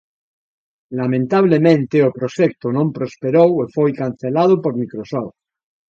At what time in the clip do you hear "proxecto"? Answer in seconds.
2.19-2.67